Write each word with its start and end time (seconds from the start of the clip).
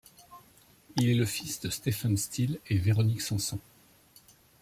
Il 0.95 1.09
est 1.09 1.13
le 1.13 1.27
fils 1.27 1.59
de 1.59 1.69
Stephen 1.69 2.17
Stills 2.17 2.59
et 2.67 2.79
Véronique 2.79 3.21
Sanson. 3.21 3.59